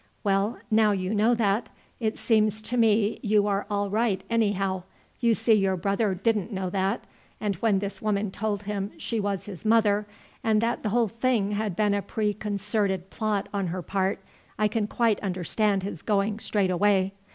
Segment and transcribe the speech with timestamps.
[0.23, 1.69] Well, now you know that,
[1.99, 4.81] it seems to me you are all right anyhow.
[5.19, 7.03] You see your brother didn't know that,
[7.39, 10.07] and when this woman told him she was his mother,
[10.43, 14.17] and that the whole thing had been a preconcerted plot on her part,
[14.57, 17.13] I can quite understand his going straight away.